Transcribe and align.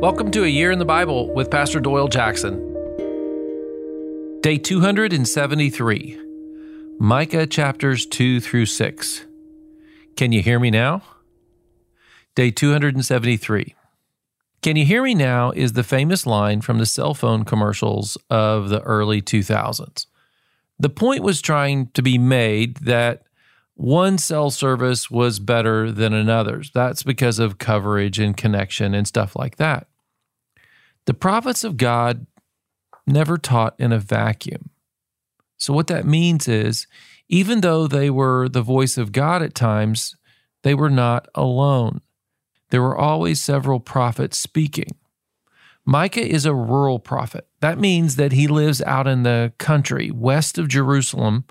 Welcome 0.00 0.30
to 0.30 0.44
A 0.44 0.46
Year 0.46 0.70
in 0.70 0.78
the 0.78 0.84
Bible 0.84 1.34
with 1.34 1.50
Pastor 1.50 1.80
Doyle 1.80 2.06
Jackson. 2.06 2.60
Day 4.42 4.56
273, 4.56 6.20
Micah 7.00 7.48
chapters 7.48 8.06
2 8.06 8.38
through 8.38 8.66
6. 8.66 9.26
Can 10.14 10.30
you 10.30 10.40
hear 10.40 10.60
me 10.60 10.70
now? 10.70 11.02
Day 12.36 12.52
273. 12.52 13.74
Can 14.62 14.76
you 14.76 14.84
hear 14.84 15.02
me 15.02 15.16
now 15.16 15.50
is 15.50 15.72
the 15.72 15.82
famous 15.82 16.26
line 16.26 16.60
from 16.60 16.78
the 16.78 16.86
cell 16.86 17.12
phone 17.12 17.44
commercials 17.44 18.16
of 18.30 18.68
the 18.68 18.80
early 18.82 19.20
2000s. 19.20 20.06
The 20.78 20.90
point 20.90 21.24
was 21.24 21.42
trying 21.42 21.88
to 21.94 22.02
be 22.02 22.18
made 22.18 22.76
that 22.76 23.24
one 23.78 24.18
cell 24.18 24.50
service 24.50 25.08
was 25.08 25.38
better 25.38 25.92
than 25.92 26.12
another's. 26.12 26.72
That's 26.72 27.04
because 27.04 27.38
of 27.38 27.58
coverage 27.58 28.18
and 28.18 28.36
connection 28.36 28.92
and 28.92 29.06
stuff 29.06 29.36
like 29.36 29.54
that. 29.56 29.86
The 31.06 31.14
prophets 31.14 31.62
of 31.62 31.76
God 31.76 32.26
never 33.06 33.38
taught 33.38 33.76
in 33.78 33.92
a 33.92 34.00
vacuum. 34.00 34.70
So, 35.58 35.72
what 35.72 35.86
that 35.86 36.04
means 36.04 36.48
is, 36.48 36.88
even 37.28 37.60
though 37.60 37.86
they 37.86 38.10
were 38.10 38.48
the 38.48 38.62
voice 38.62 38.98
of 38.98 39.12
God 39.12 39.44
at 39.44 39.54
times, 39.54 40.16
they 40.64 40.74
were 40.74 40.90
not 40.90 41.28
alone. 41.36 42.00
There 42.70 42.82
were 42.82 42.98
always 42.98 43.40
several 43.40 43.78
prophets 43.78 44.36
speaking. 44.36 44.90
Micah 45.84 46.26
is 46.26 46.44
a 46.44 46.54
rural 46.54 46.98
prophet. 46.98 47.46
That 47.60 47.78
means 47.78 48.16
that 48.16 48.32
he 48.32 48.48
lives 48.48 48.82
out 48.82 49.06
in 49.06 49.22
the 49.22 49.52
country 49.58 50.10
west 50.10 50.58
of 50.58 50.66
Jerusalem 50.66 51.44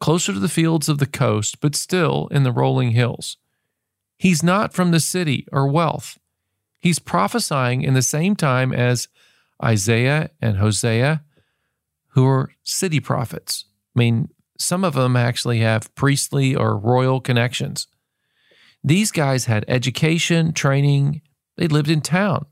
closer 0.00 0.32
to 0.32 0.38
the 0.38 0.48
fields 0.48 0.88
of 0.88 0.98
the 0.98 1.06
coast, 1.06 1.60
but 1.60 1.74
still 1.74 2.28
in 2.30 2.42
the 2.42 2.52
rolling 2.52 2.90
hills. 2.90 3.36
He's 4.16 4.42
not 4.42 4.72
from 4.72 4.90
the 4.90 5.00
city 5.00 5.46
or 5.52 5.68
wealth. 5.68 6.18
He's 6.80 6.98
prophesying 6.98 7.82
in 7.82 7.94
the 7.94 8.02
same 8.02 8.36
time 8.36 8.72
as 8.72 9.08
Isaiah 9.62 10.30
and 10.40 10.58
Hosea, 10.58 11.22
who 12.08 12.26
are 12.26 12.52
city 12.62 13.00
prophets. 13.00 13.64
I 13.94 13.98
mean, 13.98 14.28
some 14.58 14.84
of 14.84 14.94
them 14.94 15.16
actually 15.16 15.60
have 15.60 15.94
priestly 15.94 16.54
or 16.54 16.76
royal 16.76 17.20
connections. 17.20 17.88
These 18.82 19.10
guys 19.10 19.46
had 19.46 19.64
education, 19.68 20.52
training, 20.52 21.22
they 21.56 21.68
lived 21.68 21.90
in 21.90 22.00
town. 22.00 22.46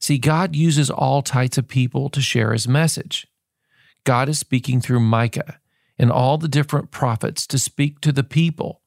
See, 0.00 0.18
God 0.18 0.54
uses 0.54 0.90
all 0.90 1.22
types 1.22 1.58
of 1.58 1.68
people 1.68 2.08
to 2.10 2.20
share 2.20 2.52
his 2.52 2.68
message. 2.68 3.26
God 4.04 4.28
is 4.28 4.38
speaking 4.38 4.80
through 4.80 5.00
Micah 5.00 5.58
and 5.98 6.10
all 6.10 6.38
the 6.38 6.48
different 6.48 6.90
prophets 6.90 7.46
to 7.46 7.58
speak 7.58 8.00
to 8.00 8.12
the 8.12 8.24
people. 8.24 8.82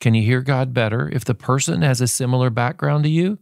Can 0.00 0.14
you 0.14 0.22
hear 0.22 0.42
God 0.42 0.74
better 0.74 1.08
if 1.08 1.24
the 1.24 1.34
person 1.34 1.82
has 1.82 2.00
a 2.00 2.08
similar 2.08 2.50
background 2.50 3.04
to 3.04 3.10
you? 3.10 3.38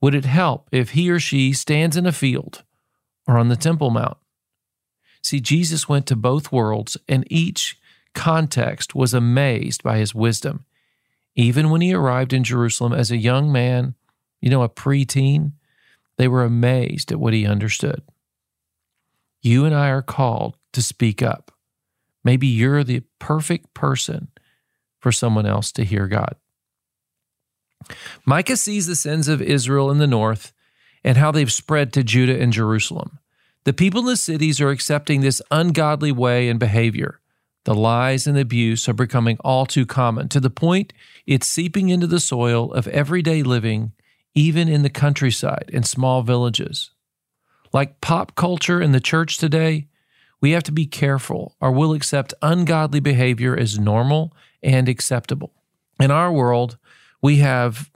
Would 0.00 0.14
it 0.14 0.24
help 0.24 0.68
if 0.72 0.90
he 0.90 1.10
or 1.10 1.18
she 1.18 1.52
stands 1.52 1.96
in 1.96 2.06
a 2.06 2.12
field 2.12 2.62
or 3.26 3.38
on 3.38 3.48
the 3.48 3.56
Temple 3.56 3.90
Mount? 3.90 4.16
See, 5.22 5.40
Jesus 5.40 5.88
went 5.88 6.06
to 6.06 6.16
both 6.16 6.52
worlds, 6.52 6.98
and 7.08 7.24
each 7.30 7.78
context 8.14 8.94
was 8.94 9.14
amazed 9.14 9.82
by 9.82 9.96
his 9.96 10.14
wisdom. 10.14 10.66
Even 11.34 11.70
when 11.70 11.80
he 11.80 11.94
arrived 11.94 12.32
in 12.32 12.44
Jerusalem 12.44 12.92
as 12.92 13.10
a 13.10 13.16
young 13.16 13.50
man, 13.50 13.94
you 14.40 14.50
know, 14.50 14.62
a 14.62 14.68
preteen, 14.68 15.52
they 16.18 16.28
were 16.28 16.44
amazed 16.44 17.10
at 17.10 17.18
what 17.18 17.32
he 17.32 17.46
understood. 17.46 18.02
You 19.44 19.66
and 19.66 19.74
I 19.74 19.90
are 19.90 20.02
called 20.02 20.56
to 20.72 20.80
speak 20.80 21.22
up. 21.22 21.52
Maybe 22.24 22.46
you're 22.46 22.82
the 22.82 23.02
perfect 23.18 23.74
person 23.74 24.28
for 25.00 25.12
someone 25.12 25.44
else 25.44 25.70
to 25.72 25.84
hear 25.84 26.08
God. 26.08 26.36
Micah 28.24 28.56
sees 28.56 28.86
the 28.86 28.96
sins 28.96 29.28
of 29.28 29.42
Israel 29.42 29.90
in 29.90 29.98
the 29.98 30.06
north 30.06 30.54
and 31.04 31.18
how 31.18 31.30
they've 31.30 31.52
spread 31.52 31.92
to 31.92 32.02
Judah 32.02 32.40
and 32.40 32.54
Jerusalem. 32.54 33.18
The 33.64 33.74
people 33.74 34.00
in 34.00 34.06
the 34.06 34.16
cities 34.16 34.62
are 34.62 34.70
accepting 34.70 35.20
this 35.20 35.42
ungodly 35.50 36.10
way 36.10 36.48
and 36.48 36.58
behavior. 36.58 37.20
The 37.64 37.74
lies 37.74 38.26
and 38.26 38.38
abuse 38.38 38.88
are 38.88 38.94
becoming 38.94 39.36
all 39.44 39.66
too 39.66 39.84
common 39.84 40.30
to 40.30 40.40
the 40.40 40.48
point 40.48 40.94
it's 41.26 41.46
seeping 41.46 41.90
into 41.90 42.06
the 42.06 42.20
soil 42.20 42.72
of 42.72 42.88
everyday 42.88 43.42
living, 43.42 43.92
even 44.34 44.68
in 44.70 44.80
the 44.80 44.88
countryside 44.88 45.70
and 45.74 45.86
small 45.86 46.22
villages. 46.22 46.93
Like 47.74 48.00
pop 48.00 48.36
culture 48.36 48.80
in 48.80 48.92
the 48.92 49.00
church 49.00 49.36
today, 49.36 49.88
we 50.40 50.52
have 50.52 50.62
to 50.62 50.72
be 50.72 50.86
careful 50.86 51.56
or 51.60 51.72
we'll 51.72 51.92
accept 51.92 52.32
ungodly 52.40 53.00
behavior 53.00 53.56
as 53.56 53.80
normal 53.80 54.32
and 54.62 54.88
acceptable. 54.88 55.52
In 55.98 56.12
our 56.12 56.32
world, 56.32 56.78
we 57.20 57.38
have 57.38 57.90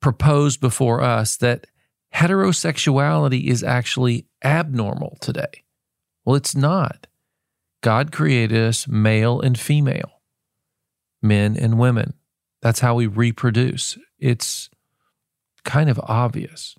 proposed 0.00 0.60
before 0.60 1.02
us 1.02 1.36
that 1.36 1.66
heterosexuality 2.14 3.48
is 3.48 3.62
actually 3.62 4.26
abnormal 4.42 5.18
today. 5.20 5.64
Well, 6.24 6.36
it's 6.36 6.54
not. 6.54 7.06
God 7.82 8.12
created 8.12 8.58
us 8.58 8.88
male 8.88 9.40
and 9.40 9.58
female, 9.58 10.22
men 11.20 11.54
and 11.54 11.78
women. 11.78 12.14
That's 12.62 12.80
how 12.80 12.94
we 12.94 13.06
reproduce. 13.06 13.98
It's 14.18 14.70
kind 15.64 15.90
of 15.90 16.00
obvious. 16.04 16.76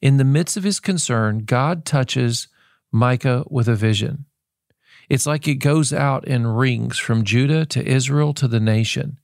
In 0.00 0.16
the 0.16 0.24
midst 0.24 0.56
of 0.56 0.64
his 0.64 0.80
concern, 0.80 1.40
God 1.40 1.84
touches 1.84 2.48
Micah 2.92 3.44
with 3.48 3.68
a 3.68 3.74
vision. 3.74 4.26
It's 5.08 5.26
like 5.26 5.46
it 5.46 5.56
goes 5.56 5.92
out 5.92 6.26
in 6.26 6.46
rings 6.46 6.98
from 6.98 7.24
Judah 7.24 7.66
to 7.66 7.86
Israel 7.86 8.32
to 8.34 8.48
the 8.48 8.60
nation. 8.60 9.18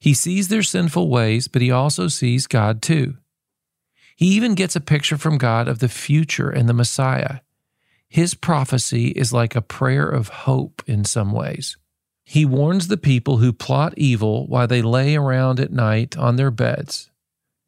He 0.00 0.14
sees 0.14 0.48
their 0.48 0.62
sinful 0.62 1.08
ways, 1.08 1.46
but 1.48 1.62
he 1.62 1.70
also 1.70 2.08
sees 2.08 2.46
God 2.46 2.82
too. 2.82 3.18
He 4.16 4.26
even 4.28 4.54
gets 4.54 4.74
a 4.74 4.80
picture 4.80 5.16
from 5.16 5.38
God 5.38 5.68
of 5.68 5.78
the 5.78 5.88
future 5.88 6.50
and 6.50 6.68
the 6.68 6.74
Messiah. 6.74 7.38
His 8.08 8.34
prophecy 8.34 9.08
is 9.08 9.32
like 9.32 9.54
a 9.54 9.62
prayer 9.62 10.08
of 10.08 10.28
hope 10.28 10.82
in 10.86 11.04
some 11.04 11.32
ways. 11.32 11.76
He 12.24 12.44
warns 12.44 12.88
the 12.88 12.96
people 12.96 13.38
who 13.38 13.52
plot 13.52 13.94
evil 13.96 14.46
while 14.48 14.66
they 14.66 14.82
lay 14.82 15.14
around 15.14 15.60
at 15.60 15.72
night 15.72 16.16
on 16.16 16.36
their 16.36 16.50
beds. 16.50 17.11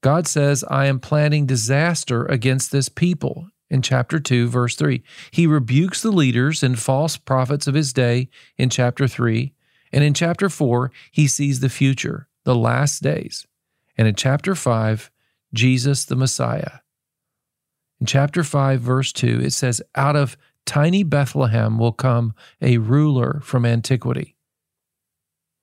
God 0.04 0.26
says, 0.26 0.62
I 0.68 0.84
am 0.84 1.00
planning 1.00 1.46
disaster 1.46 2.26
against 2.26 2.70
this 2.70 2.90
people 2.90 3.48
in 3.70 3.80
chapter 3.80 4.20
2, 4.20 4.48
verse 4.48 4.76
3. 4.76 5.02
He 5.30 5.46
rebukes 5.46 6.02
the 6.02 6.10
leaders 6.10 6.62
and 6.62 6.78
false 6.78 7.16
prophets 7.16 7.66
of 7.66 7.74
his 7.74 7.94
day 7.94 8.28
in 8.58 8.68
chapter 8.68 9.08
3. 9.08 9.54
And 9.92 10.04
in 10.04 10.12
chapter 10.12 10.50
4, 10.50 10.92
he 11.10 11.26
sees 11.26 11.60
the 11.60 11.70
future, 11.70 12.28
the 12.44 12.54
last 12.54 13.02
days. 13.02 13.46
And 13.96 14.06
in 14.06 14.14
chapter 14.14 14.54
5, 14.54 15.10
Jesus 15.54 16.04
the 16.04 16.16
Messiah. 16.16 16.80
In 17.98 18.04
chapter 18.04 18.44
5, 18.44 18.82
verse 18.82 19.10
2, 19.10 19.40
it 19.40 19.54
says, 19.54 19.80
Out 19.94 20.16
of 20.16 20.36
tiny 20.66 21.02
Bethlehem 21.02 21.78
will 21.78 21.92
come 21.92 22.34
a 22.60 22.76
ruler 22.76 23.40
from 23.42 23.64
antiquity. 23.64 24.36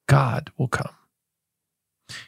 God 0.07 0.51
will 0.57 0.67
come. 0.67 0.95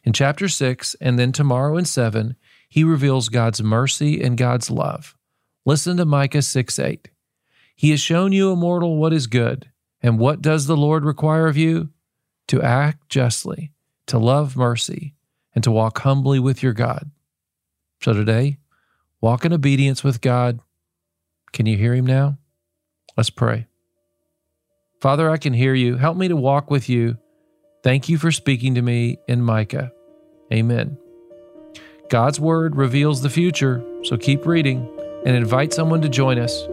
In 0.03 0.13
chapter 0.13 0.47
6, 0.47 0.95
and 1.01 1.17
then 1.17 1.31
tomorrow 1.31 1.77
in 1.77 1.85
7, 1.85 2.35
he 2.69 2.83
reveals 2.83 3.29
God's 3.29 3.61
mercy 3.61 4.21
and 4.21 4.37
God's 4.37 4.69
love. 4.69 5.15
Listen 5.65 5.97
to 5.97 6.05
Micah 6.05 6.41
6 6.41 6.79
8. 6.79 7.09
He 7.75 7.91
has 7.91 8.01
shown 8.01 8.31
you, 8.31 8.51
a 8.51 8.55
mortal, 8.55 8.97
what 8.97 9.13
is 9.13 9.27
good. 9.27 9.69
And 10.01 10.19
what 10.19 10.41
does 10.41 10.67
the 10.67 10.77
Lord 10.77 11.05
require 11.05 11.47
of 11.47 11.57
you? 11.57 11.89
To 12.47 12.61
act 12.61 13.09
justly, 13.09 13.71
to 14.07 14.17
love 14.19 14.57
mercy, 14.57 15.15
and 15.55 15.63
to 15.63 15.71
walk 15.71 15.99
humbly 15.99 16.39
with 16.39 16.61
your 16.61 16.73
God. 16.73 17.11
So 18.01 18.11
today, 18.11 18.57
walk 19.21 19.45
in 19.45 19.53
obedience 19.53 20.03
with 20.03 20.19
God. 20.19 20.59
Can 21.53 21.65
you 21.65 21.77
hear 21.77 21.93
Him 21.93 22.05
now? 22.05 22.37
Let's 23.15 23.29
pray. 23.29 23.67
Father, 24.99 25.29
I 25.29 25.37
can 25.37 25.53
hear 25.53 25.73
you. 25.73 25.97
Help 25.97 26.17
me 26.17 26.27
to 26.27 26.35
walk 26.35 26.71
with 26.71 26.89
you. 26.89 27.17
Thank 27.83 28.07
you 28.07 28.17
for 28.17 28.31
speaking 28.31 28.75
to 28.75 28.81
me 28.81 29.19
in 29.27 29.41
Micah. 29.41 29.91
Amen. 30.51 30.97
God's 32.09 32.39
word 32.39 32.75
reveals 32.75 33.21
the 33.21 33.29
future, 33.29 33.83
so 34.03 34.17
keep 34.17 34.45
reading 34.45 34.89
and 35.25 35.35
invite 35.35 35.73
someone 35.73 36.01
to 36.01 36.09
join 36.09 36.39
us 36.39 36.65